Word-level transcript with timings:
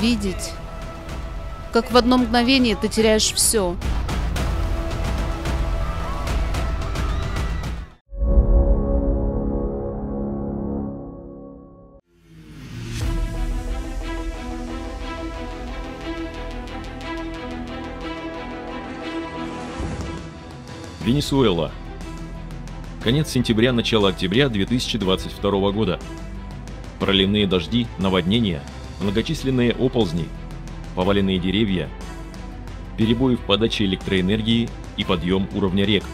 Видеть, 0.00 0.50
как 1.72 1.92
в 1.92 1.96
одно 1.96 2.18
мгновение 2.18 2.74
ты 2.74 2.88
теряешь 2.88 3.32
все. 3.32 3.76
Венесуэла. 21.04 21.70
Конец 23.02 23.28
сентября, 23.28 23.72
начало 23.72 24.08
октября 24.08 24.48
2022 24.48 25.70
года. 25.70 26.00
Проливные 26.98 27.46
дожди, 27.46 27.86
наводнения, 27.98 28.62
многочисленные 29.04 29.72
оползни, 29.72 30.26
поваленные 30.94 31.38
деревья, 31.38 31.88
перебои 32.96 33.36
в 33.36 33.40
подаче 33.40 33.84
электроэнергии 33.84 34.68
и 34.96 35.04
подъем 35.04 35.48
уровня 35.54 35.84
рек. 35.84 36.04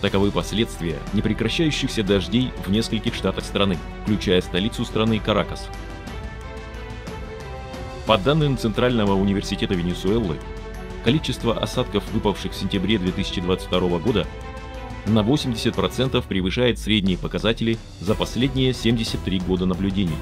Таковы 0.00 0.30
последствия 0.30 0.98
непрекращающихся 1.12 2.02
дождей 2.02 2.50
в 2.64 2.70
нескольких 2.70 3.14
штатах 3.14 3.44
страны, 3.44 3.78
включая 4.02 4.40
столицу 4.40 4.84
страны 4.84 5.20
Каракас. 5.20 5.68
По 8.06 8.18
данным 8.18 8.58
Центрального 8.58 9.12
университета 9.12 9.74
Венесуэлы, 9.74 10.38
количество 11.04 11.56
осадков, 11.56 12.02
выпавших 12.12 12.52
в 12.52 12.56
сентябре 12.56 12.98
2022 12.98 13.98
года, 13.98 14.26
на 15.06 15.20
80% 15.20 16.26
превышает 16.26 16.78
средние 16.78 17.18
показатели 17.18 17.78
за 18.00 18.14
последние 18.14 18.72
73 18.72 19.40
года 19.40 19.66
наблюдений. 19.66 20.16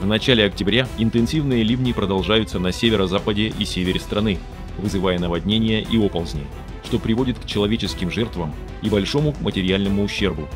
В 0.00 0.06
начале 0.06 0.44
октября 0.44 0.86
интенсивные 0.96 1.64
ливни 1.64 1.90
продолжаются 1.90 2.60
на 2.60 2.70
северо-западе 2.70 3.48
и 3.48 3.64
севере 3.64 3.98
страны, 3.98 4.38
вызывая 4.78 5.18
наводнения 5.18 5.82
и 5.82 5.98
оползни, 5.98 6.46
что 6.84 7.00
приводит 7.00 7.36
к 7.40 7.46
человеческим 7.46 8.08
жертвам 8.08 8.54
и 8.80 8.88
большому 8.88 9.34
материальному 9.40 10.04
ущербу. 10.04 10.48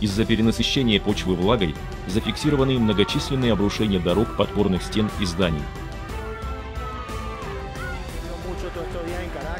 Из-за 0.00 0.24
перенасыщения 0.24 1.00
почвы 1.00 1.34
влагой 1.34 1.74
зафиксированы 2.06 2.78
многочисленные 2.78 3.54
обрушения 3.54 3.98
дорог, 3.98 4.36
подпорных 4.36 4.84
стен 4.84 5.10
и 5.20 5.26
зданий. 5.26 5.62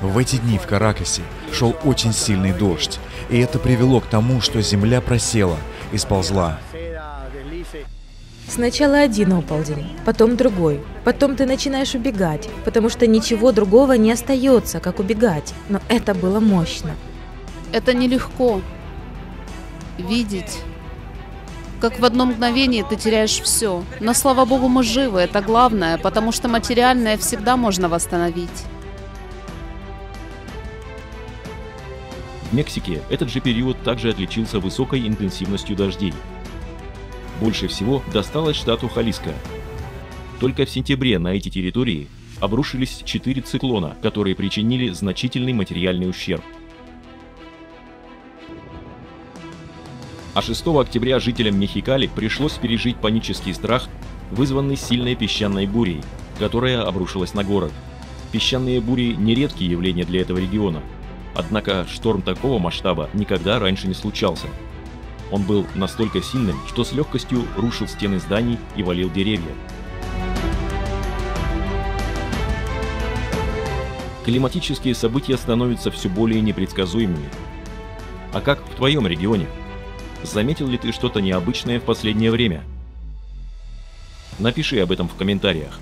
В 0.01 0.19
эти 0.19 0.37
дни 0.37 0.59
в 0.59 0.69
Каракасе 0.69 1.23
шел 1.53 1.75
очень 1.83 2.13
сильный 2.13 2.53
дождь, 2.53 3.01
и 3.29 3.39
это 3.39 3.59
привело 3.59 4.01
к 4.01 4.07
тому, 4.07 4.41
что 4.41 4.63
земля 4.63 5.01
просела 5.01 5.59
и 5.93 5.99
сползла. 5.99 6.61
Сначала 8.49 8.99
один 8.99 9.33
оползень, 9.33 9.87
потом 10.05 10.37
другой. 10.37 10.81
Потом 11.05 11.37
ты 11.37 11.47
начинаешь 11.47 11.95
убегать, 11.95 12.49
потому 12.65 12.89
что 12.89 13.07
ничего 13.07 13.51
другого 13.53 13.93
не 13.95 14.13
остается, 14.13 14.79
как 14.81 15.01
убегать. 15.01 15.55
Но 15.69 15.81
это 15.89 16.15
было 16.15 16.39
мощно. 16.39 16.95
Это 17.73 17.95
нелегко. 17.95 18.61
Видеть, 19.99 20.59
как 21.83 21.99
в 21.99 22.05
одно 22.05 22.27
мгновение 22.27 22.85
ты 22.85 22.95
теряешь 22.95 23.41
все. 23.41 23.83
Но 23.99 24.15
слава 24.15 24.45
богу, 24.45 24.69
мы 24.69 24.85
живы, 24.85 25.19
это 25.19 25.41
главное, 25.41 25.99
потому 25.99 26.31
что 26.31 26.49
материальное 26.49 27.17
всегда 27.17 27.57
можно 27.57 27.89
восстановить. 27.89 28.65
В 32.51 32.55
Мексике 32.55 33.03
этот 33.11 33.31
же 33.31 33.41
период 33.41 33.83
также 33.83 34.11
отличился 34.11 34.61
высокой 34.61 35.09
интенсивностью 35.09 35.75
дождей. 35.75 36.15
Больше 37.41 37.69
всего 37.69 38.03
досталось 38.13 38.57
штату 38.57 38.89
Халиска. 38.89 39.35
Только 40.41 40.65
в 40.65 40.71
сентябре 40.71 41.19
на 41.19 41.29
эти 41.29 41.49
территории 41.49 42.09
обрушились 42.41 43.03
четыре 43.05 43.43
циклона, 43.43 43.97
которые 44.03 44.35
причинили 44.35 44.91
значительный 44.91 45.53
материальный 45.53 46.09
ущерб. 46.09 46.43
А 50.35 50.41
6 50.41 50.67
октября 50.67 51.21
жителям 51.21 51.59
Мехикали 51.59 52.07
пришлось 52.07 52.55
пережить 52.55 52.97
панический 52.97 53.55
страх, 53.55 53.89
вызванный 54.31 54.77
сильной 54.77 55.15
песчаной 55.15 55.67
бурей, 55.67 56.01
которая 56.39 56.83
обрушилась 56.83 57.35
на 57.35 57.45
город. 57.45 57.73
Песчаные 58.33 58.81
бури– 58.81 59.15
нередкие 59.19 59.71
явления 59.71 60.05
для 60.05 60.23
этого 60.23 60.39
региона– 60.39 60.83
Однако 61.35 61.87
шторм 61.91 62.23
такого 62.23 62.59
масштаба 62.59 63.09
никогда 63.15 63.59
раньше 63.59 63.89
не 63.89 63.95
случался. 63.95 64.47
Он 65.33 65.43
был 65.43 65.67
настолько 65.75 66.23
сильным, 66.23 66.61
что 66.69 66.85
с 66.85 66.93
легкостью 66.93 67.45
рушил 67.57 67.89
стены 67.89 68.21
зданий 68.21 68.59
и 68.77 68.83
валил 68.83 69.11
деревья. 69.11 69.55
Климатические 74.27 74.95
события 74.95 75.39
становятся 75.39 75.91
все 75.91 76.11
более 76.11 76.43
непредсказуемыми. 76.43 77.29
А 78.33 78.41
как 78.43 78.65
в 78.65 78.75
твоем 78.77 79.07
регионе? 79.07 79.49
Заметил 80.23 80.69
ли 80.69 80.77
ты 80.79 80.93
что-то 80.93 81.21
необычное 81.21 81.81
в 81.81 81.85
последнее 81.85 82.31
время? 82.31 82.63
Напиши 84.39 84.79
об 84.81 84.93
этом 84.93 85.09
в 85.09 85.15
комментариях. 85.15 85.81